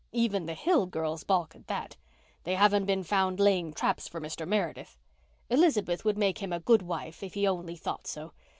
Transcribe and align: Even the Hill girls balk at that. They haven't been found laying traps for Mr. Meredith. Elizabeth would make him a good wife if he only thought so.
Even 0.13 0.47
the 0.47 0.55
Hill 0.55 0.87
girls 0.87 1.23
balk 1.23 1.55
at 1.55 1.67
that. 1.67 1.95
They 2.43 2.55
haven't 2.55 2.85
been 2.85 3.03
found 3.03 3.39
laying 3.39 3.71
traps 3.71 4.07
for 4.07 4.19
Mr. 4.19 4.47
Meredith. 4.47 4.97
Elizabeth 5.47 6.03
would 6.03 6.17
make 6.17 6.39
him 6.39 6.51
a 6.51 6.59
good 6.59 6.81
wife 6.81 7.21
if 7.21 7.35
he 7.35 7.47
only 7.47 7.75
thought 7.75 8.07
so. 8.07 8.33